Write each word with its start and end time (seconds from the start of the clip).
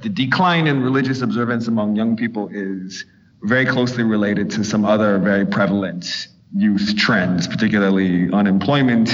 The 0.00 0.08
decline 0.08 0.68
in 0.68 0.80
religious 0.80 1.22
observance 1.22 1.66
among 1.66 1.96
young 1.96 2.14
people 2.14 2.50
is 2.52 3.04
very 3.42 3.66
closely 3.66 4.04
related 4.04 4.48
to 4.52 4.62
some 4.62 4.84
other 4.84 5.18
very 5.18 5.44
prevalent 5.44 6.28
youth 6.54 6.94
trends, 6.96 7.48
particularly 7.48 8.32
unemployment 8.32 9.10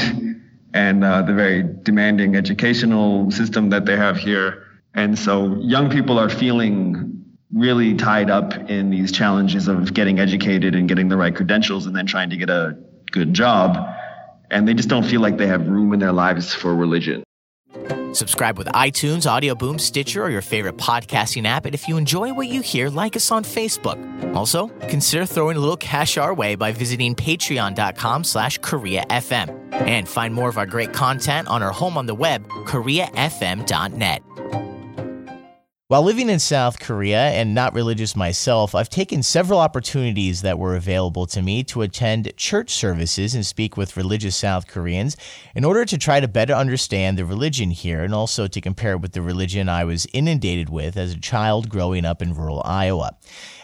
and 0.75 1.03
uh, 1.03 1.23
the 1.23 1.33
very 1.33 1.63
demanding 1.63 2.37
educational 2.37 3.31
system 3.31 3.71
that 3.71 3.87
they 3.87 3.97
have 3.97 4.19
here. 4.19 4.63
And 4.93 5.19
so 5.19 5.57
young 5.63 5.89
people 5.89 6.19
are 6.19 6.29
feeling 6.29 7.25
really 7.55 7.95
tied 7.95 8.29
up 8.29 8.53
in 8.69 8.91
these 8.91 9.11
challenges 9.11 9.69
of 9.69 9.95
getting 9.95 10.19
educated 10.19 10.75
and 10.75 10.87
getting 10.87 11.09
the 11.09 11.17
right 11.17 11.35
credentials 11.35 11.87
and 11.87 11.97
then 11.97 12.05
trying 12.05 12.29
to 12.29 12.37
get 12.37 12.51
a 12.51 12.77
good 13.11 13.33
job. 13.33 13.89
And 14.51 14.69
they 14.69 14.75
just 14.75 14.91
don't 14.91 15.05
feel 15.07 15.23
like 15.23 15.39
they 15.39 15.47
have 15.47 15.67
room 15.67 15.95
in 15.95 15.99
their 15.99 16.13
lives 16.13 16.53
for 16.53 16.75
religion. 16.75 17.25
Subscribe 18.15 18.57
with 18.59 18.69
iTunes, 18.69 19.29
Audio 19.29 19.55
Boom, 19.55 19.79
Stitcher, 19.79 20.23
or 20.23 20.31
your 20.31 20.43
favorite 20.43 20.77
podcasting 20.77 21.47
app. 21.47 21.67
And 21.67 21.75
if 21.75 21.89
you 21.89 21.97
enjoy 21.97 22.33
what 22.33 22.49
you 22.49 22.61
hear, 22.61 22.89
like 22.89 23.17
us 23.17 23.31
on 23.31 23.45
Facebook. 23.45 23.99
Also, 24.35 24.69
consider 24.89 25.27
throwing 25.27 25.57
a 25.57 25.61
little 25.61 25.77
cash 25.77 26.17
our 26.17 26.33
way 26.33 26.55
by 26.55 26.73
visiting 26.73 27.15
patreon.com 27.15 28.25
slash 28.25 28.61
KoreaFM. 28.61 29.73
And 29.73 30.09
find 30.09 30.33
more 30.33 30.49
of 30.49 30.59
our 30.59 30.67
great 30.67 30.93
content 30.93 31.49
on 31.49 31.63
our 31.63 31.73
home 31.73 31.99
on 31.99 32.07
the 32.07 32.15
web, 32.15 32.47
KoreaFM.net. 32.49 34.23
While 35.95 36.03
living 36.03 36.29
in 36.29 36.41
South 36.41 36.81
Korea 36.81 37.31
and 37.31 37.55
not 37.55 37.73
religious 37.73 38.17
myself, 38.17 38.75
I've 38.75 38.89
taken 38.89 39.23
several 39.23 39.61
opportunities 39.61 40.43
that 40.43 40.59
were 40.59 40.75
available 40.75 41.25
to 41.27 41.41
me 41.41 41.63
to 41.63 41.83
attend 41.83 42.37
church 42.37 42.73
services 42.73 43.33
and 43.33 43.47
speak 43.47 43.77
with 43.77 43.97
religious 43.97 44.35
South 44.35 44.67
Koreans 44.67 45.17
in 45.55 45.65
order 45.65 45.85
to 45.85 45.97
try 45.97 46.19
to 46.19 46.27
better 46.27 46.53
understand 46.53 47.17
the 47.17 47.25
religion 47.25 47.71
here 47.71 48.03
and 48.03 48.13
also 48.13 48.49
to 48.49 48.61
compare 48.61 48.95
it 48.95 49.03
with 49.03 49.13
the 49.13 49.23
religion 49.23 49.69
I 49.69 49.85
was 49.85 50.09
inundated 50.13 50.69
with 50.69 50.97
as 50.97 51.13
a 51.13 51.21
child 51.21 51.69
growing 51.69 52.05
up 52.05 52.21
in 52.21 52.35
rural 52.35 52.61
Iowa. 52.65 53.17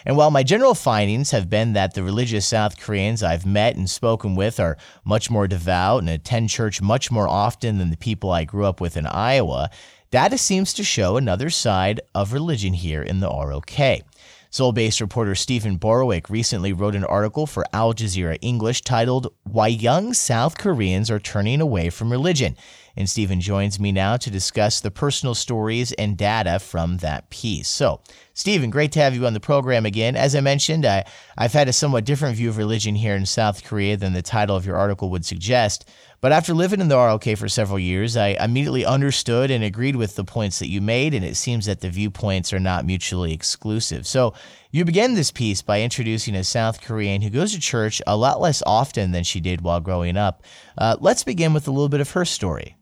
And 0.05 0.15
while 0.15 0.31
my 0.31 0.43
general 0.43 0.73
findings 0.73 1.31
have 1.31 1.49
been 1.49 1.73
that 1.73 1.95
the 1.95 2.01
religious 2.01 2.45
South 2.45 2.79
Koreans 2.79 3.23
I've 3.23 3.45
met 3.45 3.75
and 3.75 3.89
spoken 3.89 4.35
with 4.35 4.57
are 4.57 4.77
much 5.03 5.29
more 5.29 5.49
devout 5.49 5.99
and 5.99 6.09
attend 6.09 6.49
church 6.49 6.81
much 6.81 7.11
more 7.11 7.27
often 7.27 7.77
than 7.77 7.89
the 7.89 7.97
people 7.97 8.31
I 8.31 8.45
grew 8.45 8.63
up 8.65 8.79
with 8.79 8.95
in 8.95 9.05
Iowa, 9.05 9.69
Data 10.11 10.37
seems 10.37 10.73
to 10.73 10.83
show 10.83 11.15
another 11.15 11.49
side 11.49 12.01
of 12.13 12.33
religion 12.33 12.73
here 12.73 13.01
in 13.01 13.21
the 13.21 13.29
ROK. 13.29 14.03
Seoul 14.49 14.73
based 14.73 14.99
reporter 14.99 15.35
Stephen 15.35 15.79
Borowiec 15.79 16.29
recently 16.29 16.73
wrote 16.73 16.95
an 16.95 17.05
article 17.05 17.47
for 17.47 17.63
Al 17.71 17.93
Jazeera 17.93 18.37
English 18.41 18.81
titled 18.81 19.33
Why 19.43 19.67
Young 19.67 20.13
South 20.13 20.57
Koreans 20.57 21.09
Are 21.09 21.17
Turning 21.17 21.61
Away 21.61 21.89
from 21.89 22.11
Religion. 22.11 22.57
And 22.95 23.09
Stephen 23.09 23.41
joins 23.41 23.79
me 23.79 23.91
now 23.91 24.17
to 24.17 24.29
discuss 24.29 24.81
the 24.81 24.91
personal 24.91 25.35
stories 25.35 25.91
and 25.93 26.17
data 26.17 26.59
from 26.59 26.97
that 26.97 27.29
piece. 27.29 27.67
So, 27.67 28.01
Stephen, 28.33 28.69
great 28.69 28.91
to 28.93 28.99
have 28.99 29.13
you 29.15 29.25
on 29.25 29.33
the 29.33 29.39
program 29.39 29.85
again. 29.85 30.15
As 30.15 30.35
I 30.35 30.41
mentioned, 30.41 30.85
I, 30.85 31.05
I've 31.37 31.53
had 31.53 31.67
a 31.67 31.73
somewhat 31.73 32.05
different 32.05 32.37
view 32.37 32.49
of 32.49 32.57
religion 32.57 32.95
here 32.95 33.15
in 33.15 33.25
South 33.25 33.63
Korea 33.63 33.97
than 33.97 34.13
the 34.13 34.21
title 34.21 34.55
of 34.55 34.65
your 34.65 34.77
article 34.77 35.09
would 35.09 35.25
suggest. 35.25 35.89
But 36.21 36.31
after 36.31 36.53
living 36.53 36.81
in 36.81 36.87
the 36.87 36.97
ROK 36.97 37.35
for 37.35 37.49
several 37.49 37.79
years, 37.79 38.15
I 38.15 38.37
immediately 38.39 38.85
understood 38.85 39.49
and 39.49 39.63
agreed 39.63 39.95
with 39.95 40.15
the 40.15 40.23
points 40.23 40.59
that 40.59 40.69
you 40.69 40.79
made, 40.79 41.13
and 41.13 41.25
it 41.25 41.35
seems 41.35 41.65
that 41.65 41.81
the 41.81 41.89
viewpoints 41.89 42.53
are 42.53 42.59
not 42.59 42.85
mutually 42.85 43.33
exclusive. 43.33 44.05
So 44.05 44.33
you 44.69 44.85
began 44.85 45.15
this 45.15 45.31
piece 45.31 45.61
by 45.61 45.81
introducing 45.81 46.35
a 46.35 46.43
South 46.43 46.81
Korean 46.81 47.21
who 47.21 47.29
goes 47.29 47.53
to 47.53 47.59
church 47.59 48.01
a 48.05 48.15
lot 48.15 48.39
less 48.39 48.61
often 48.65 49.11
than 49.11 49.23
she 49.23 49.41
did 49.41 49.61
while 49.61 49.81
growing 49.81 50.15
up. 50.15 50.43
Uh, 50.77 50.95
let's 50.99 51.23
begin 51.23 51.53
with 51.53 51.67
a 51.67 51.71
little 51.71 51.89
bit 51.89 52.01
of 52.01 52.11
her 52.11 52.23
story. 52.23 52.75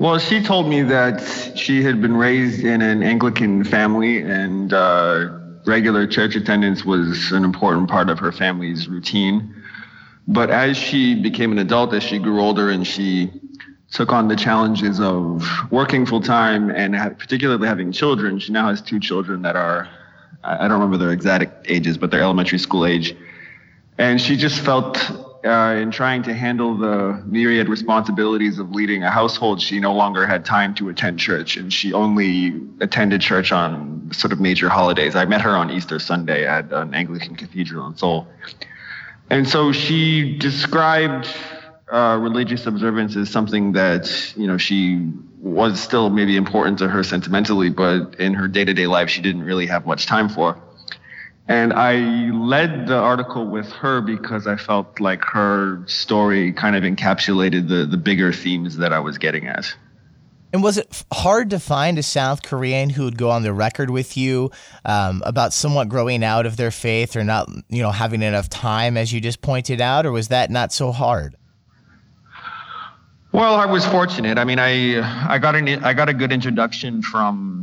Well, 0.00 0.18
she 0.18 0.42
told 0.42 0.66
me 0.66 0.80
that 0.84 1.20
she 1.58 1.82
had 1.82 2.00
been 2.00 2.16
raised 2.16 2.64
in 2.64 2.80
an 2.80 3.02
Anglican 3.02 3.64
family 3.64 4.22
and 4.22 4.72
uh, 4.72 5.28
regular 5.66 6.06
church 6.06 6.34
attendance 6.36 6.86
was 6.86 7.32
an 7.32 7.44
important 7.44 7.90
part 7.90 8.08
of 8.08 8.18
her 8.18 8.32
family's 8.32 8.88
routine. 8.88 9.54
But 10.26 10.48
as 10.48 10.78
she 10.78 11.20
became 11.20 11.52
an 11.52 11.58
adult, 11.58 11.92
as 11.92 12.02
she 12.02 12.18
grew 12.18 12.40
older 12.40 12.70
and 12.70 12.86
she 12.86 13.30
took 13.90 14.10
on 14.10 14.28
the 14.28 14.36
challenges 14.36 15.00
of 15.00 15.46
working 15.70 16.06
full 16.06 16.22
time 16.22 16.70
and 16.70 16.94
particularly 17.18 17.68
having 17.68 17.92
children, 17.92 18.38
she 18.38 18.52
now 18.52 18.70
has 18.70 18.80
two 18.80 19.00
children 19.00 19.42
that 19.42 19.54
are, 19.54 19.86
I 20.42 20.66
don't 20.66 20.80
remember 20.80 20.96
their 20.96 21.12
exact 21.12 21.70
ages, 21.70 21.98
but 21.98 22.10
they're 22.10 22.22
elementary 22.22 22.58
school 22.58 22.86
age. 22.86 23.14
And 23.98 24.18
she 24.18 24.38
just 24.38 24.60
felt 24.60 25.29
uh, 25.44 25.76
in 25.78 25.90
trying 25.90 26.22
to 26.24 26.34
handle 26.34 26.76
the 26.76 27.22
myriad 27.26 27.68
responsibilities 27.68 28.58
of 28.58 28.72
leading 28.72 29.02
a 29.02 29.10
household, 29.10 29.60
she 29.60 29.80
no 29.80 29.94
longer 29.94 30.26
had 30.26 30.44
time 30.44 30.74
to 30.74 30.88
attend 30.88 31.18
church, 31.18 31.56
and 31.56 31.72
she 31.72 31.92
only 31.92 32.60
attended 32.80 33.20
church 33.20 33.50
on 33.52 34.10
sort 34.12 34.32
of 34.32 34.40
major 34.40 34.68
holidays. 34.68 35.16
I 35.16 35.24
met 35.24 35.40
her 35.40 35.56
on 35.56 35.70
Easter 35.70 35.98
Sunday 35.98 36.46
at 36.46 36.72
an 36.72 36.94
Anglican 36.94 37.36
cathedral 37.36 37.86
in 37.86 37.96
Seoul, 37.96 38.28
and 39.30 39.48
so 39.48 39.72
she 39.72 40.36
described 40.36 41.28
uh, 41.90 42.18
religious 42.20 42.66
observance 42.66 43.16
as 43.16 43.30
something 43.30 43.72
that 43.72 44.34
you 44.36 44.46
know 44.46 44.58
she 44.58 45.10
was 45.38 45.80
still 45.80 46.10
maybe 46.10 46.36
important 46.36 46.78
to 46.80 46.88
her 46.88 47.02
sentimentally, 47.02 47.70
but 47.70 48.16
in 48.20 48.34
her 48.34 48.46
day-to-day 48.46 48.86
life 48.86 49.08
she 49.08 49.22
didn't 49.22 49.42
really 49.42 49.66
have 49.66 49.86
much 49.86 50.06
time 50.06 50.28
for. 50.28 50.60
And 51.50 51.72
I 51.72 51.96
led 52.30 52.86
the 52.86 52.96
article 52.96 53.44
with 53.44 53.68
her 53.72 54.00
because 54.00 54.46
I 54.46 54.54
felt 54.54 55.00
like 55.00 55.24
her 55.24 55.82
story 55.88 56.52
kind 56.52 56.76
of 56.76 56.84
encapsulated 56.84 57.68
the 57.68 57.86
the 57.86 57.96
bigger 57.96 58.32
themes 58.32 58.76
that 58.76 58.92
I 58.92 59.00
was 59.00 59.18
getting 59.18 59.48
at. 59.48 59.74
And 60.52 60.62
was 60.62 60.78
it 60.78 61.04
hard 61.12 61.50
to 61.50 61.58
find 61.58 61.98
a 61.98 62.04
South 62.04 62.44
Korean 62.44 62.88
who 62.88 63.02
would 63.02 63.18
go 63.18 63.30
on 63.30 63.42
the 63.42 63.52
record 63.52 63.90
with 63.90 64.16
you 64.16 64.52
um, 64.84 65.24
about 65.26 65.52
somewhat 65.52 65.88
growing 65.88 66.22
out 66.22 66.46
of 66.46 66.56
their 66.56 66.70
faith 66.70 67.16
or 67.16 67.24
not, 67.24 67.48
you 67.68 67.82
know, 67.82 67.90
having 67.90 68.22
enough 68.22 68.48
time, 68.48 68.96
as 68.96 69.12
you 69.12 69.20
just 69.20 69.42
pointed 69.42 69.80
out, 69.80 70.06
or 70.06 70.12
was 70.12 70.28
that 70.28 70.52
not 70.52 70.72
so 70.72 70.92
hard? 70.92 71.34
Well, 73.32 73.56
I 73.56 73.66
was 73.66 73.84
fortunate. 73.84 74.38
I 74.38 74.44
mean, 74.44 74.60
I 74.60 75.00
I 75.28 75.38
got 75.38 75.56
an 75.56 75.68
I 75.82 75.94
got 75.94 76.08
a 76.08 76.14
good 76.14 76.30
introduction 76.30 77.02
from 77.02 77.59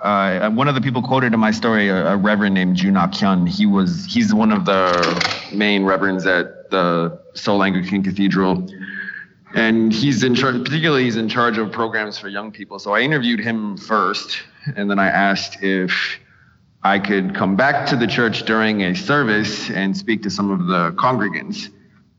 uh, 0.00 0.50
one 0.50 0.68
of 0.68 0.74
the 0.74 0.80
people 0.80 1.02
quoted 1.02 1.34
in 1.34 1.40
my 1.40 1.50
story, 1.50 1.88
a, 1.88 2.12
a 2.12 2.16
reverend 2.16 2.54
named 2.54 2.76
Junak 2.76 3.12
Hyun. 3.12 3.48
He 3.48 3.66
was 3.66 4.04
he's 4.04 4.32
one 4.32 4.52
of 4.52 4.64
the 4.64 5.50
main 5.52 5.84
reverends 5.84 6.24
at 6.26 6.70
the 6.70 7.20
Seoul 7.34 7.62
Anglican 7.62 8.02
Cathedral. 8.02 8.68
And 9.54 9.92
he's 9.92 10.22
in 10.22 10.34
charge 10.34 10.62
particularly 10.64 11.04
he's 11.04 11.16
in 11.16 11.28
charge 11.28 11.58
of 11.58 11.72
programs 11.72 12.18
for 12.18 12.28
young 12.28 12.52
people. 12.52 12.78
So 12.78 12.92
i 12.92 13.00
interviewed 13.00 13.40
him 13.40 13.76
first 13.76 14.42
and 14.76 14.90
then 14.90 14.98
i 14.98 15.08
asked 15.08 15.62
if 15.62 16.18
i 16.82 16.98
could 16.98 17.34
come 17.34 17.56
back 17.56 17.86
to 17.88 17.96
the 17.96 18.06
church 18.06 18.42
during 18.44 18.82
a 18.82 18.94
service 18.94 19.70
and 19.70 19.96
speak 19.96 20.22
to 20.24 20.30
some 20.30 20.50
of 20.50 20.66
the 20.66 20.92
congregants. 20.92 21.70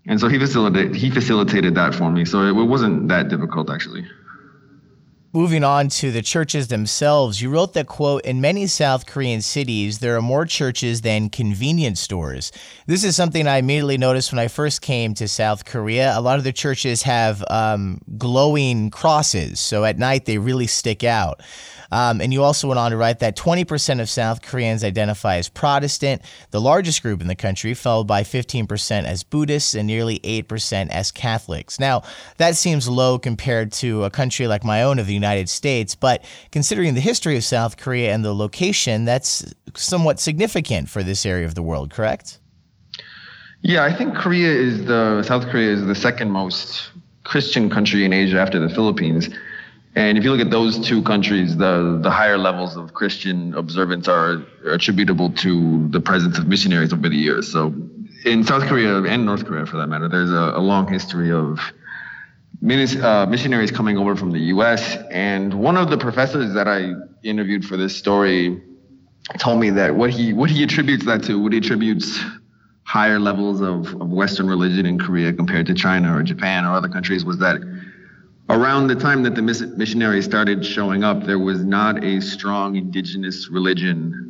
And 0.08 0.20
so 0.20 0.28
he 0.28 0.40
facilitated 0.40 0.96
he 0.96 1.12
facilitated 1.12 1.76
that 1.76 1.94
for 1.94 2.12
me. 2.12 2.26
So 2.26 2.42
it, 2.42 2.60
it 2.60 2.64
wasn't 2.64 3.08
that 3.10 3.30
difficult 3.30 3.70
actually 3.70 4.06
Moving 5.32 5.64
on 5.64 5.90
to 5.90 6.12
the 6.12 6.24
churches 6.24 6.70
themselves, 6.70 7.40
you 7.40 7.52
wrote 7.52 7.74
that, 7.74 7.86
quote, 7.86 8.26
in 8.26 8.42
many 8.42 8.66
South 8.66 9.06
Korean 9.06 9.44
cities, 9.44 10.00
there 10.00 10.18
are 10.18 10.24
more 10.24 10.44
churches 10.44 11.02
than 11.02 11.30
convenience 11.30 12.00
stores. 12.00 12.52
This 12.88 13.04
is 13.04 13.16
something 13.16 13.46
I 13.46 13.58
immediately 13.58 14.00
noticed 14.00 14.32
when 14.32 14.40
I 14.40 14.48
first 14.48 14.82
came 14.82 15.14
to 15.14 15.28
South 15.28 15.66
Korea. 15.66 16.18
A 16.18 16.22
lot 16.22 16.40
of 16.40 16.46
the 16.46 16.52
churches 16.52 17.04
have 17.04 17.44
um, 17.48 18.02
glowing 18.18 18.90
crosses, 18.90 19.60
so 19.60 19.86
at 19.86 20.00
night 20.00 20.26
they 20.26 20.40
really 20.40 20.66
stick 20.66 21.04
out. 21.04 21.42
Um, 21.92 22.22
and 22.22 22.32
you 22.32 22.44
also 22.44 22.68
went 22.68 22.80
on 22.80 22.92
to 22.92 22.98
write 22.98 23.20
that 23.20 23.36
20% 23.36 24.00
of 24.00 24.10
South 24.10 24.42
Koreans 24.42 24.84
identify 24.84 25.38
as 25.38 25.50
Protestant, 25.50 26.22
the 26.52 26.62
largest 26.62 27.02
group 27.02 27.22
in 27.22 27.28
the 27.28 27.36
country, 27.36 27.74
followed 27.74 28.06
by 28.06 28.24
15% 28.24 29.06
as 29.06 29.24
Buddhists 29.24 29.74
and 29.74 29.88
nearly 29.88 30.20
8% 30.20 30.90
as 30.90 31.12
Catholics. 31.12 31.80
Now, 31.80 32.04
that 32.38 32.56
seems 32.56 32.88
low 32.88 33.18
compared 33.18 33.72
to 33.74 34.04
a 34.04 34.10
country 34.10 34.48
like 34.48 34.64
my 34.64 34.84
own 34.84 35.00
of 35.00 35.08
the 35.08 35.14
United 35.20 35.50
States, 35.50 35.96
but 35.96 36.24
considering 36.52 36.94
the 36.94 37.02
history 37.12 37.36
of 37.38 37.44
South 37.44 37.78
Korea 37.78 38.14
and 38.14 38.24
the 38.24 38.34
location, 38.34 39.06
that's 39.06 39.54
somewhat 39.76 40.20
significant 40.20 40.90
for 40.90 41.02
this 41.04 41.26
area 41.26 41.46
of 41.46 41.56
the 41.56 41.64
world, 41.64 41.92
correct? 41.92 42.40
Yeah, 43.62 43.84
I 43.84 43.94
think 43.94 44.16
Korea 44.16 44.52
is 44.52 44.86
the 44.86 45.24
South 45.24 45.46
Korea 45.52 45.72
is 45.74 45.86
the 45.86 45.96
second 45.96 46.32
most 46.32 46.92
Christian 47.24 47.70
country 47.70 48.06
in 48.06 48.14
Asia 48.14 48.40
after 48.40 48.60
the 48.60 48.70
Philippines. 48.70 49.30
And 49.96 50.18
if 50.18 50.24
you 50.24 50.32
look 50.32 50.40
at 50.40 50.52
those 50.52 50.80
two 50.80 51.02
countries, 51.04 51.58
the, 51.58 52.00
the 52.02 52.12
higher 52.12 52.38
levels 52.38 52.78
of 52.78 52.94
Christian 52.94 53.54
observance 53.56 54.08
are, 54.08 54.44
attributable 54.66 55.32
to 55.32 55.88
the 55.90 56.00
presence 56.00 56.38
of 56.38 56.48
missionaries 56.48 56.94
over 56.94 57.10
the 57.10 57.16
years. 57.16 57.52
So 57.52 57.74
in 58.26 58.44
South 58.44 58.64
Korea 58.64 59.02
and 59.04 59.26
North 59.26 59.46
Korea, 59.46 59.66
for 59.66 59.78
that 59.78 59.88
matter, 59.88 60.08
there's 60.08 60.32
a, 60.32 60.54
a 60.56 60.64
long 60.72 60.88
history 60.88 61.32
of 61.32 61.60
uh, 62.62 63.26
missionaries 63.28 63.72
coming 63.72 63.98
over 63.98 64.16
from 64.16 64.32
the 64.32 64.40
U.S. 64.40 64.98
And 65.12 65.54
one 65.54 65.78
of 65.78 65.90
the 65.90 65.98
professors 65.98 66.54
that 66.54 66.68
I 66.68 66.94
interviewed 67.24 67.66
for 67.66 67.78
this 67.78 67.96
story 67.96 68.62
told 69.38 69.60
me 69.60 69.70
that 69.72 69.96
what 69.96 70.10
he 70.10 70.34
what 70.34 70.50
he 70.50 70.64
attributes 70.64 71.06
that 71.06 71.24
to, 71.24 71.42
what 71.42 71.54
he 71.54 71.60
attributes 71.60 72.20
higher 72.84 73.20
levels 73.20 73.62
of, 73.62 73.94
of 74.02 74.10
Western 74.10 74.48
religion 74.48 74.86
in 74.86 74.98
Korea 74.98 75.32
compared 75.32 75.68
to 75.68 75.74
China 75.74 76.18
or 76.18 76.24
Japan 76.24 76.66
or 76.66 76.74
other 76.74 76.90
countries, 76.90 77.24
was 77.24 77.38
that 77.38 77.58
around 78.50 78.88
the 78.88 78.96
time 78.96 79.24
that 79.24 79.36
the 79.36 79.42
missionaries 79.42 80.26
started 80.26 80.66
showing 80.66 81.04
up, 81.04 81.24
there 81.24 81.40
was 81.40 81.64
not 81.64 82.04
a 82.04 82.20
strong 82.20 82.76
indigenous 82.76 83.48
religion 83.50 84.29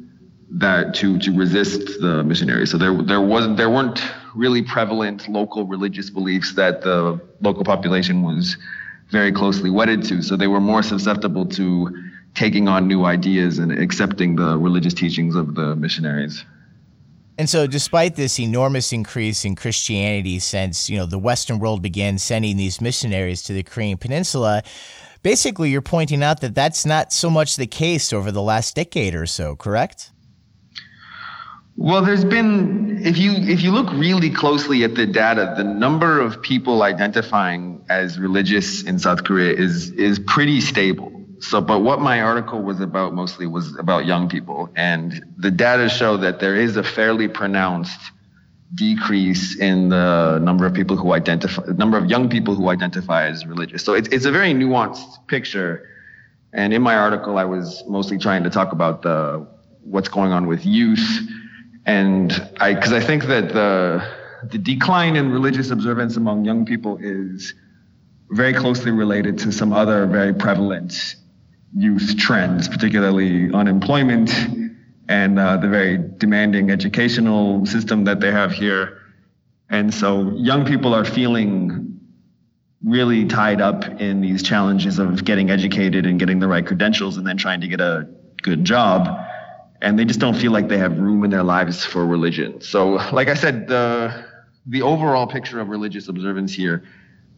that 0.52 0.96
to 0.96 1.20
to 1.20 1.32
resist 1.32 2.02
the 2.02 2.24
missionaries. 2.24 2.72
So 2.72 2.78
there 2.78 2.94
there 3.04 3.22
wasn't 3.22 3.58
there 3.58 3.70
weren't 3.70 4.02
really 4.36 4.62
prevalent 4.62 5.28
local 5.28 5.66
religious 5.66 6.10
beliefs 6.10 6.54
that 6.56 6.82
the 6.82 7.20
local 7.42 7.64
population 7.64 8.24
was 8.24 8.58
very 9.12 9.32
closely 9.32 9.70
wedded 9.70 10.04
to. 10.06 10.22
So 10.22 10.36
they 10.36 10.48
were 10.48 10.62
more 10.62 10.84
susceptible 10.84 11.46
to 11.48 12.10
taking 12.36 12.68
on 12.68 12.88
new 12.88 13.06
ideas 13.06 13.60
and 13.60 13.72
accepting 13.72 14.36
the 14.36 14.58
religious 14.58 14.94
teachings 14.94 15.36
of 15.36 15.56
the 15.56 15.76
missionaries. 15.76 16.44
And 17.38 17.50
so, 17.50 17.68
despite 17.68 18.16
this 18.16 18.38
enormous 18.40 18.92
increase 18.92 19.46
in 19.46 19.56
Christianity 19.56 20.40
since 20.40 20.90
you 20.90 20.98
know 20.98 21.06
the 21.06 21.20
Western 21.20 21.60
world 21.60 21.82
began 21.82 22.18
sending 22.18 22.58
these 22.58 22.82
missionaries 22.82 23.44
to 23.44 23.54
the 23.54 23.64
Korean 23.64 23.98
Peninsula, 23.98 24.64
basically 25.24 25.70
you're 25.70 25.82
pointing 25.82 26.22
out 26.22 26.42
that 26.42 26.54
that's 26.54 26.86
not 26.86 27.14
so 27.14 27.30
much 27.30 27.56
the 27.56 27.68
case 27.68 28.12
over 28.12 28.32
the 28.32 28.42
last 28.42 28.76
decade 28.76 29.16
or 29.16 29.26
so, 29.26 29.56
correct? 29.56 30.12
Well, 31.82 32.02
there's 32.02 32.26
been 32.26 33.00
if 33.06 33.18
you 33.18 33.32
if 33.32 33.62
you 33.62 33.72
look 33.72 33.90
really 33.94 34.30
closely 34.30 34.84
at 34.84 34.96
the 34.96 35.06
data, 35.06 35.54
the 35.56 35.64
number 35.64 36.20
of 36.20 36.42
people 36.42 36.84
identifying 36.84 37.86
as 37.88 38.20
religious 38.20 38.84
in 38.84 39.00
South 39.00 39.24
Korea 39.24 39.54
is 39.54 39.90
is 39.92 40.20
pretty 40.20 40.60
stable. 40.60 41.10
So, 41.40 41.62
but 41.62 41.80
what 41.80 42.02
my 42.02 42.20
article 42.20 42.62
was 42.62 42.82
about 42.82 43.14
mostly 43.14 43.48
was 43.48 43.78
about 43.78 44.06
young 44.06 44.28
people, 44.28 44.70
and 44.76 45.24
the 45.38 45.52
data 45.52 45.88
show 45.88 46.18
that 46.18 46.42
there 46.42 46.54
is 46.54 46.76
a 46.76 46.84
fairly 46.84 47.30
pronounced 47.30 48.12
decrease 48.76 49.58
in 49.58 49.88
the 49.88 50.38
number 50.40 50.66
of 50.66 50.74
people 50.74 50.98
who 50.98 51.14
identify, 51.14 51.64
number 51.78 51.98
of 51.98 52.10
young 52.10 52.28
people 52.28 52.56
who 52.56 52.68
identify 52.68 53.26
as 53.26 53.46
religious. 53.46 53.86
So 53.86 53.94
it's 53.94 54.10
it's 54.10 54.26
a 54.26 54.32
very 54.32 54.54
nuanced 54.54 55.26
picture. 55.28 55.88
And 56.52 56.74
in 56.74 56.82
my 56.82 56.96
article, 56.96 57.38
I 57.38 57.46
was 57.46 57.86
mostly 57.88 58.18
trying 58.18 58.44
to 58.44 58.50
talk 58.50 58.74
about 58.74 59.02
the 59.02 59.48
what's 59.84 60.10
going 60.10 60.34
on 60.34 60.46
with 60.46 60.66
youth, 60.66 61.08
and 61.90 62.50
I 62.60 62.76
because 62.76 62.94
I 62.94 63.00
think 63.00 63.26
that 63.26 63.50
the 63.50 64.08
the 64.44 64.60
decline 64.60 65.16
in 65.16 65.32
religious 65.32 65.72
observance 65.72 66.18
among 66.18 66.46
young 66.46 66.64
people 66.64 67.00
is 67.02 67.56
very 68.30 68.54
closely 68.54 68.92
related 68.92 69.40
to 69.40 69.52
some 69.52 69.74
other 69.74 70.06
very 70.06 70.34
prevalent 70.34 71.16
youth 71.76 72.16
trends, 72.18 72.68
particularly 72.68 73.52
unemployment 73.52 74.32
and 75.08 75.40
uh, 75.40 75.58
the 75.58 75.68
very 75.68 75.98
demanding 75.98 76.70
educational 76.70 77.66
system 77.66 78.04
that 78.04 78.20
they 78.20 78.32
have 78.32 78.52
here. 78.52 79.00
And 79.72 79.92
so 79.92 80.32
young 80.36 80.66
people 80.66 80.94
are 80.94 81.06
feeling 81.06 82.00
really 82.84 83.26
tied 83.26 83.62
up 83.62 83.84
in 84.00 84.22
these 84.22 84.44
challenges 84.44 85.00
of 85.00 85.26
getting 85.26 85.50
educated 85.50 86.06
and 86.06 86.20
getting 86.20 86.40
the 86.40 86.48
right 86.48 86.66
credentials 86.66 87.18
and 87.18 87.26
then 87.26 87.38
trying 87.38 87.62
to 87.62 87.68
get 87.68 87.82
a 87.82 88.08
good 88.44 88.64
job. 88.64 89.26
And 89.82 89.98
they 89.98 90.06
just 90.06 90.20
don't 90.20 90.36
feel 90.36 90.52
like 90.52 90.68
they 90.68 90.78
have 90.78 91.00
room 91.00 91.24
in 91.24 91.32
their 91.32 91.44
lives 91.44 91.86
for 91.86 92.06
religion. 92.06 92.62
So, 92.62 92.94
like 93.14 93.30
I 93.30 93.34
said, 93.34 93.68
the 93.68 94.26
the 94.66 94.82
overall 94.82 95.26
picture 95.26 95.60
of 95.60 95.70
religious 95.70 96.08
observance 96.08 96.54
here 96.54 96.84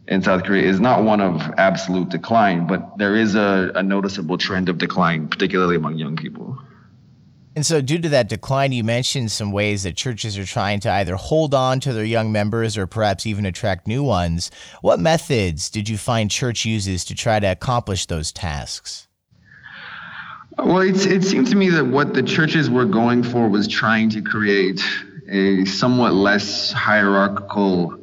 in 0.08 0.22
South 0.22 0.42
Korea 0.44 0.68
is 0.68 0.80
not 0.80 1.04
one 1.04 1.20
of 1.20 1.40
absolute 1.56 2.08
decline, 2.08 2.66
but 2.66 2.98
there 2.98 3.16
is 3.16 3.34
a, 3.34 3.70
a 3.74 3.82
noticeable 3.82 4.36
trend 4.36 4.68
of 4.68 4.78
decline, 4.78 5.28
particularly 5.28 5.76
among 5.76 5.96
young 5.96 6.16
people. 6.16 6.58
And 7.54 7.66
so, 7.66 7.82
due 7.82 7.98
to 7.98 8.08
that 8.08 8.28
decline, 8.30 8.72
you 8.72 8.82
mentioned 8.82 9.30
some 9.30 9.52
ways 9.52 9.82
that 9.82 9.94
churches 9.94 10.38
are 10.38 10.46
trying 10.46 10.80
to 10.80 10.90
either 10.90 11.16
hold 11.16 11.52
on 11.52 11.80
to 11.80 11.92
their 11.92 12.04
young 12.04 12.32
members 12.32 12.78
or 12.78 12.86
perhaps 12.86 13.26
even 13.26 13.44
attract 13.44 13.86
new 13.86 14.02
ones. 14.02 14.50
What 14.80 14.98
methods 14.98 15.68
did 15.68 15.88
you 15.88 15.98
find 15.98 16.30
church 16.30 16.64
uses 16.64 17.04
to 17.04 17.14
try 17.14 17.40
to 17.40 17.46
accomplish 17.46 18.06
those 18.06 18.32
tasks? 18.32 19.06
Well, 20.58 20.80
it 20.80 21.24
seemed 21.24 21.46
to 21.48 21.56
me 21.56 21.70
that 21.70 21.86
what 21.86 22.14
the 22.14 22.22
churches 22.22 22.68
were 22.68 22.84
going 22.84 23.22
for 23.22 23.48
was 23.48 23.66
trying 23.66 24.10
to 24.10 24.22
create 24.22 24.82
a 25.28 25.64
somewhat 25.64 26.12
less 26.12 26.72
hierarchical 26.72 27.98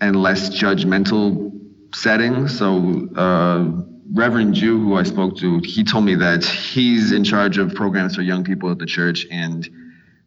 and 0.00 0.16
less 0.16 0.50
judgmental 0.50 1.50
setting. 1.94 2.46
So, 2.48 3.08
uh, 3.16 3.82
Reverend 4.12 4.54
Jew, 4.54 4.78
who 4.78 4.94
I 4.94 5.02
spoke 5.02 5.36
to, 5.38 5.60
he 5.64 5.84
told 5.84 6.04
me 6.04 6.14
that 6.16 6.44
he's 6.44 7.12
in 7.12 7.24
charge 7.24 7.58
of 7.58 7.74
programs 7.74 8.16
for 8.16 8.22
young 8.22 8.44
people 8.44 8.70
at 8.70 8.78
the 8.78 8.86
church. 8.86 9.26
And 9.30 9.68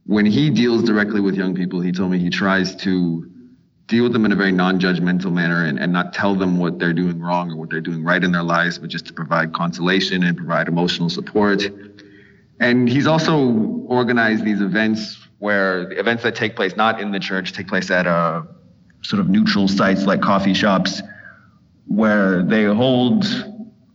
when 0.06 0.26
he 0.26 0.50
deals 0.50 0.84
directly 0.84 1.22
with 1.22 1.36
young 1.36 1.56
people, 1.56 1.80
he 1.80 1.92
told 1.92 2.12
me 2.12 2.20
he 2.20 2.30
tries 2.30 2.76
to 2.78 3.32
deal 3.88 4.04
with 4.04 4.14
them 4.14 4.26
in 4.26 4.32
a 4.32 4.36
very 4.36 4.52
non-judgmental 4.52 5.32
manner 5.32 5.66
and, 5.66 5.78
and 5.78 5.92
not 5.92 6.14
tell 6.14 6.36
them 6.36 6.58
what 6.58 6.80
they're 6.80 6.94
doing 6.94 7.20
wrong 7.20 7.52
or 7.52 7.58
what 7.58 7.70
they're 7.70 7.82
doing 7.82 8.04
right 8.04 8.24
in 8.24 8.32
their 8.32 8.44
lives, 8.44 8.78
but 8.78 8.90
just 8.90 9.06
to 9.08 9.14
provide 9.14 9.54
consolation 9.54 10.24
and 10.24 10.38
provide 10.38 10.68
emotional 10.68 11.10
support. 11.10 11.64
And 12.60 12.88
he's 12.88 13.08
also 13.08 13.38
organized 13.88 14.46
these 14.46 14.62
events 14.62 15.18
where 15.40 15.86
the 15.90 16.00
events 16.00 16.24
that 16.24 16.36
take 16.36 16.56
place 16.56 16.76
not 16.78 17.02
in 17.02 17.12
the 17.12 17.20
church 17.20 17.52
take 17.52 17.68
place 17.68 17.92
at 17.92 18.08
a 18.08 18.10
uh, 18.10 18.44
sort 19.02 19.20
of 19.20 19.28
neutral 19.28 19.68
sites 19.68 20.06
like 20.06 20.22
coffee 20.22 20.54
shops 20.54 21.02
where 21.88 22.42
they 22.44 22.64
hold 22.64 23.26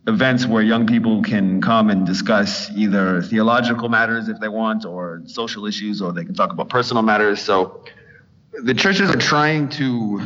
events 0.06 0.46
where 0.46 0.62
young 0.62 0.87
people 0.87 1.23
can 1.23 1.62
come 1.62 1.88
and 1.88 2.06
discuss 2.06 2.70
either 2.76 3.23
theological 3.23 3.88
matters 3.88 4.29
if 4.29 4.38
they 4.40 4.49
want 4.49 4.85
or 4.85 5.23
social 5.25 5.64
issues 5.64 6.02
or 6.02 6.12
they 6.12 6.25
can 6.25 6.35
talk 6.35 6.52
about 6.52 6.69
personal 6.69 7.02
matters 7.02 7.40
so 7.40 7.82
the 8.62 8.75
churches 8.75 9.10
are 9.10 9.19
trying 9.19 9.69
to 9.69 10.20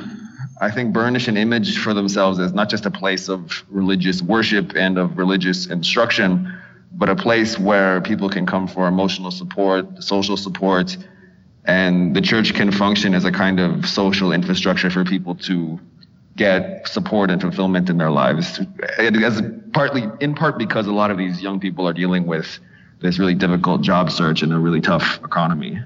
i 0.60 0.70
think 0.70 0.92
burnish 0.92 1.28
an 1.28 1.36
image 1.36 1.78
for 1.78 1.94
themselves 1.94 2.38
as 2.38 2.52
not 2.52 2.68
just 2.68 2.86
a 2.86 2.90
place 2.90 3.28
of 3.28 3.64
religious 3.68 4.22
worship 4.22 4.72
and 4.76 4.98
of 4.98 5.18
religious 5.18 5.66
instruction 5.66 6.52
but 6.94 7.08
a 7.08 7.16
place 7.16 7.58
where 7.58 8.00
people 8.00 8.28
can 8.28 8.46
come 8.46 8.66
for 8.68 8.86
emotional 8.86 9.30
support 9.30 10.02
social 10.02 10.36
support 10.36 10.96
and 11.64 12.14
the 12.16 12.20
church 12.20 12.54
can 12.54 12.72
function 12.72 13.14
as 13.14 13.24
a 13.24 13.30
kind 13.30 13.60
of 13.60 13.86
social 13.86 14.32
infrastructure 14.32 14.90
for 14.90 15.04
people 15.04 15.34
to 15.34 15.78
get 16.36 16.88
support 16.88 17.30
and 17.30 17.40
fulfillment 17.40 17.88
in 17.88 17.98
their 17.98 18.10
lives. 18.10 18.58
As 18.98 19.42
partly 19.72 20.04
in 20.20 20.34
part 20.34 20.58
because 20.58 20.86
a 20.86 20.92
lot 20.92 21.10
of 21.10 21.18
these 21.18 21.42
young 21.42 21.60
people 21.60 21.86
are 21.86 21.92
dealing 21.92 22.26
with 22.26 22.58
this 23.00 23.18
really 23.18 23.34
difficult 23.34 23.82
job 23.82 24.10
search 24.10 24.42
in 24.42 24.50
a 24.50 24.58
really 24.58 24.80
tough 24.80 25.20
economy 25.22 25.78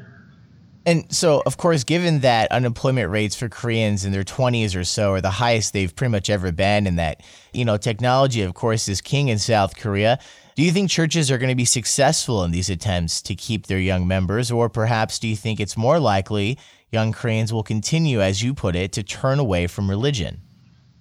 and 0.87 1.13
so, 1.13 1.43
of 1.45 1.57
course, 1.57 1.83
given 1.83 2.21
that 2.21 2.51
unemployment 2.53 3.11
rates 3.11 3.35
for 3.35 3.49
Koreans 3.49 4.05
in 4.05 4.13
their 4.13 4.23
20s 4.23 4.77
or 4.77 4.85
so 4.85 5.13
are 5.13 5.21
the 5.21 5.31
highest 5.31 5.73
they've 5.73 5.95
pretty 5.95 6.13
much 6.13 6.31
ever 6.31 6.53
been, 6.53 6.87
and 6.87 6.97
that, 6.97 7.23
you 7.53 7.65
know, 7.65 7.77
technology, 7.77 8.43
of 8.43 8.55
course, 8.55 8.89
is 8.89 9.01
king 9.01 9.27
in 9.27 9.39
South 9.39 9.77
Korea, 9.77 10.19
do 10.55 10.63
you 10.63 10.71
think 10.71 10.89
churches 10.89 11.31
are 11.31 11.39
going 11.39 11.51
to 11.51 11.57
be 11.57 11.65
successful 11.65 12.45
in 12.45 12.53
these 12.53 12.71
attempts 12.71 13.21
to 13.23 13.35
keep 13.35 13.67
their 13.67 13.81
young 13.81 14.07
members, 14.07 14.51
or 14.51 14.69
perhaps 14.69 15.19
do 15.19 15.27
you 15.27 15.37
think 15.37 15.59
it's 15.59 15.77
more 15.77 15.99
likely 15.99 16.57
young 16.93 17.13
Koreans 17.13 17.53
will 17.53 17.65
continue, 17.65 18.23
as 18.23 18.43
you 18.43 18.55
put 18.55 18.77
it, 18.77 18.93
to 18.93 19.03
turn 19.03 19.41
away 19.41 19.67
from 19.67 19.91
religion? 19.91 20.41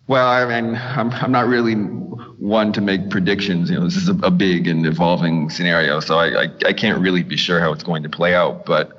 Well, 0.08 0.28
I 0.28 0.46
mean, 0.46 0.76
I'm, 0.76 1.12
I'm 1.12 1.32
not 1.32 1.48
really 1.48 1.76
one 1.76 2.74
to 2.74 2.82
make 2.82 3.10
predictions. 3.10 3.70
You 3.70 3.80
know, 3.80 3.86
this 3.86 3.96
is 3.96 4.10
a, 4.10 4.14
a 4.24 4.32
big 4.32 4.68
and 4.68 4.86
evolving 4.86 5.50
scenario, 5.50 6.00
so 6.00 6.18
I, 6.18 6.44
I, 6.44 6.48
I 6.66 6.74
can't 6.74 7.00
really 7.00 7.24
be 7.24 7.38
sure 7.38 7.60
how 7.60 7.72
it's 7.72 7.84
going 7.84 8.04
to 8.04 8.10
play 8.10 8.36
out. 8.36 8.66
But 8.66 8.95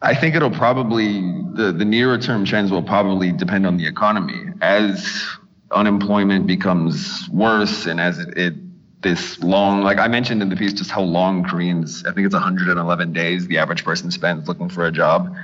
I 0.00 0.14
think 0.14 0.34
it'll 0.34 0.50
probably 0.50 1.20
the 1.54 1.72
the 1.76 1.84
nearer 1.84 2.18
term 2.18 2.44
trends 2.44 2.70
will 2.70 2.82
probably 2.82 3.32
depend 3.32 3.66
on 3.66 3.76
the 3.76 3.86
economy. 3.86 4.52
As 4.60 5.26
unemployment 5.70 6.46
becomes 6.46 7.28
worse 7.30 7.86
and 7.86 8.00
as 8.00 8.18
it, 8.18 8.38
it 8.38 8.54
this 9.02 9.38
long 9.40 9.82
like 9.82 9.98
i 9.98 10.08
mentioned 10.08 10.40
in 10.40 10.48
the 10.48 10.56
piece 10.56 10.72
just 10.72 10.90
how 10.90 11.02
long 11.02 11.44
koreans 11.44 12.02
i 12.06 12.12
think 12.12 12.24
it's 12.24 12.34
111 12.34 13.12
days 13.12 13.46
the 13.48 13.58
average 13.58 13.84
person 13.84 14.10
spends 14.10 14.48
looking 14.48 14.68
for 14.68 14.86
a 14.86 14.92
job. 14.92 15.34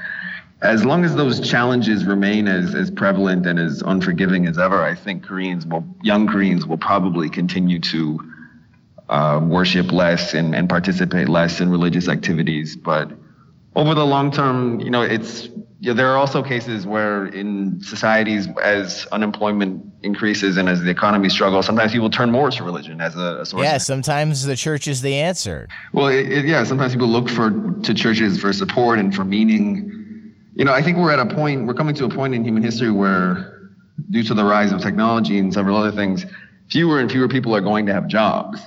As 0.62 0.82
long 0.82 1.04
as 1.04 1.14
those 1.14 1.46
challenges 1.46 2.06
remain 2.06 2.48
as, 2.48 2.74
as 2.74 2.90
prevalent 2.90 3.44
and 3.44 3.58
as 3.58 3.82
unforgiving 3.82 4.46
as 4.46 4.58
ever 4.58 4.82
i 4.82 4.94
think 4.94 5.24
koreans 5.24 5.66
will 5.66 5.84
young 6.02 6.26
koreans 6.26 6.66
will 6.66 6.78
probably 6.78 7.28
continue 7.28 7.80
to 7.80 8.18
uh, 9.08 9.40
worship 9.42 9.92
less 9.92 10.34
and, 10.34 10.54
and 10.54 10.68
participate 10.68 11.28
less 11.28 11.60
in 11.60 11.70
religious 11.70 12.08
activities. 12.08 12.76
But 12.76 13.10
over 13.76 13.94
the 13.94 14.04
long 14.04 14.30
term 14.30 14.80
you 14.80 14.90
know 14.90 15.02
it's 15.02 15.48
yeah, 15.84 15.92
there 15.92 16.10
are 16.10 16.16
also 16.16 16.42
cases 16.42 16.86
where 16.86 17.26
in 17.26 17.78
societies, 17.82 18.48
as 18.62 19.06
unemployment 19.12 19.84
increases 20.02 20.56
and 20.56 20.66
as 20.66 20.80
the 20.80 20.88
economy 20.88 21.28
struggles, 21.28 21.66
sometimes 21.66 21.92
people 21.92 22.08
turn 22.08 22.30
more 22.30 22.50
to 22.50 22.64
religion 22.64 23.02
as 23.02 23.14
a, 23.16 23.40
a 23.42 23.44
source. 23.44 23.64
Yeah, 23.64 23.76
sometimes 23.76 24.46
the 24.46 24.56
church 24.56 24.88
is 24.88 25.02
the 25.02 25.14
answer. 25.16 25.68
Well, 25.92 26.06
it, 26.06 26.32
it, 26.32 26.44
yeah, 26.46 26.64
sometimes 26.64 26.94
people 26.94 27.08
look 27.08 27.28
for 27.28 27.50
to 27.82 27.92
churches 27.92 28.40
for 28.40 28.50
support 28.54 28.98
and 28.98 29.14
for 29.14 29.26
meaning. 29.26 30.32
You 30.54 30.64
know, 30.64 30.72
I 30.72 30.80
think 30.80 30.96
we're 30.96 31.12
at 31.12 31.18
a 31.18 31.34
point, 31.34 31.66
we're 31.66 31.74
coming 31.74 31.94
to 31.96 32.06
a 32.06 32.08
point 32.08 32.34
in 32.34 32.42
human 32.44 32.62
history 32.62 32.90
where, 32.90 33.70
due 34.08 34.22
to 34.22 34.32
the 34.32 34.44
rise 34.44 34.72
of 34.72 34.80
technology 34.80 35.38
and 35.38 35.52
several 35.52 35.76
other 35.76 35.92
things, 35.92 36.24
fewer 36.70 36.98
and 36.98 37.12
fewer 37.12 37.28
people 37.28 37.54
are 37.54 37.60
going 37.60 37.84
to 37.84 37.92
have 37.92 38.06
jobs. 38.06 38.58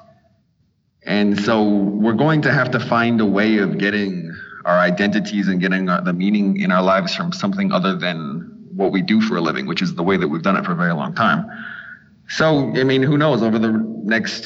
And 1.02 1.40
so 1.40 1.64
we're 1.64 2.14
going 2.14 2.44
to 2.44 2.54
have 2.54 2.70
to 2.72 2.80
find 2.80 3.20
a 3.22 3.26
way 3.26 3.58
of 3.58 3.80
getting 3.80 4.38
our 4.68 4.78
identities 4.80 5.48
and 5.48 5.62
getting 5.62 5.88
our, 5.90 6.02
the 6.02 6.14
meaning 6.14 6.60
in 6.60 6.72
our 6.72 6.84
lives 6.84 7.16
from 7.16 7.32
something 7.32 7.72
other 7.72 7.96
than 7.96 8.54
what 8.76 8.92
we 8.92 9.02
do 9.02 9.22
for 9.22 9.38
a 9.38 9.42
living, 9.42 9.66
which 9.66 9.82
is 9.82 9.96
the 9.96 10.04
way 10.04 10.18
that 10.18 10.28
we've 10.28 10.44
done 10.44 10.58
it 10.58 10.66
for 10.66 10.74
a 10.74 10.76
very 10.76 10.94
long 10.94 11.16
time. 11.16 11.50
So, 12.28 12.74
I 12.76 12.84
mean, 12.84 13.02
who 13.02 13.18
knows? 13.18 13.42
Over 13.42 13.58
the 13.58 13.72
next, 14.04 14.46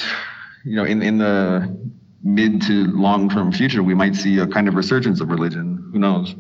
you 0.64 0.76
know, 0.76 0.86
in, 0.86 1.02
in 1.02 1.18
the 1.18 1.76
mid 2.24 2.62
to 2.62 2.86
long 2.96 3.30
term 3.30 3.52
future, 3.52 3.82
we 3.82 3.96
might 3.96 4.16
see 4.16 4.38
a 4.38 4.46
kind 4.46 4.68
of 4.68 4.76
resurgence 4.76 5.20
of 5.22 5.30
religion. 5.30 5.90
Who 5.92 5.98
knows? 5.98 6.36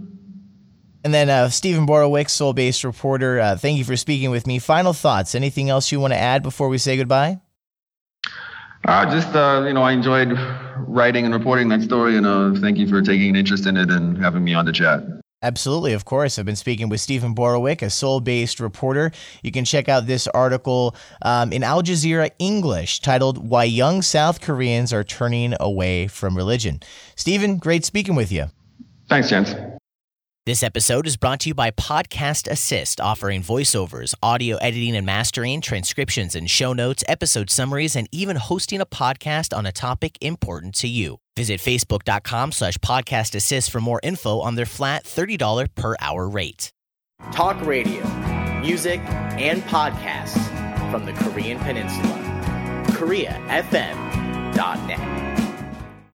And 1.04 1.12
then 1.12 1.32
uh, 1.32 1.50
Stephen 1.50 1.88
Borowiec, 1.88 2.30
Seoul 2.30 2.54
based 2.54 2.84
reporter, 2.84 3.40
uh, 3.40 3.58
thank 3.58 3.80
you 3.80 3.84
for 3.84 3.98
speaking 3.98 4.30
with 4.30 4.46
me. 4.46 4.60
Final 4.60 4.94
thoughts? 4.94 5.34
Anything 5.34 5.72
else 5.72 5.92
you 5.92 6.00
want 6.00 6.14
to 6.14 6.20
add 6.20 6.44
before 6.44 6.70
we 6.70 6.78
say 6.78 6.96
goodbye? 6.96 7.42
Uh, 8.86 9.12
just, 9.12 9.36
uh, 9.36 9.64
you 9.66 9.74
know, 9.74 9.82
I 9.82 9.92
enjoyed 9.92 10.38
writing 10.88 11.26
and 11.26 11.34
reporting 11.34 11.70
that 11.70 11.82
story, 11.82 12.18
and 12.18 12.26
uh, 12.26 12.54
thank 12.60 12.78
you 12.78 12.88
for 12.88 13.02
taking 13.02 13.30
an 13.30 13.36
interest 13.36 13.66
in 13.66 13.78
it 13.78 13.90
and 13.90 14.18
having 14.18 14.44
me 14.44 14.54
on 14.54 14.66
the 14.66 14.72
chat. 14.72 15.04
Absolutely, 15.44 15.94
of 15.94 16.06
course. 16.06 16.38
I've 16.38 16.46
been 16.46 16.56
speaking 16.56 16.88
with 16.88 17.02
Stephen 17.02 17.34
Borowiec, 17.34 17.82
a 17.82 17.90
Seoul 17.90 18.20
based 18.20 18.60
reporter. 18.60 19.12
You 19.42 19.52
can 19.52 19.66
check 19.66 19.90
out 19.90 20.06
this 20.06 20.28
article 20.28 20.96
um, 21.24 21.52
in 21.52 21.64
Al 21.64 21.82
Jazeera 21.82 22.30
English 22.38 23.00
titled 23.00 23.50
Why 23.50 23.64
Young 23.64 24.04
South 24.04 24.40
Koreans 24.40 24.94
Are 24.94 25.04
Turning 25.04 25.56
Away 25.60 26.06
from 26.08 26.38
Religion. 26.38 26.80
Stephen, 27.16 27.58
great 27.58 27.86
speaking 27.86 28.16
with 28.16 28.32
you. 28.32 28.46
Thanks, 29.10 29.30
Jens. 29.30 29.56
This 30.48 30.64
episode 30.64 31.06
is 31.06 31.18
brought 31.18 31.42
to 31.42 31.50
you 31.50 31.54
by 31.54 31.70
Podcast 31.70 32.50
Assist, 32.50 33.00
offering 33.00 33.44
voiceovers, 33.44 34.16
audio 34.24 34.58
editing 34.58 34.96
and 34.96 35.06
mastering, 35.06 35.62
transcriptions 35.62 36.34
and 36.34 36.50
show 36.50 36.74
notes, 36.74 37.04
episode 37.08 37.52
summaries, 37.52 37.96
and 37.96 38.08
even 38.12 38.38
hosting 38.38 38.82
a 38.82 38.86
podcast 38.88 39.56
on 39.56 39.68
a 39.68 39.72
topic 39.72 40.18
important 40.20 40.74
to 40.74 40.88
you. 40.88 41.18
Visit 41.38 41.60
facebook.com 41.60 42.54
slash 42.54 42.80
podcast 42.80 43.36
assist 43.36 43.70
for 43.70 43.80
more 43.80 44.00
info 44.02 44.40
on 44.40 44.56
their 44.56 44.66
flat 44.66 45.04
$30 45.04 45.68
per 45.76 45.96
hour 46.00 46.28
rate. 46.28 46.72
Talk 47.32 47.64
radio, 47.64 48.04
music, 48.62 49.00
and 49.38 49.62
podcasts 49.66 50.42
from 50.90 51.06
the 51.06 51.14
Korean 51.14 51.60
Peninsula. 51.60 52.18
KoreaFM.net. 52.88 55.11